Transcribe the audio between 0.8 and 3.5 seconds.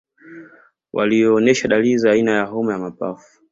Walioonesha dalili za aina ya homa ya mapafu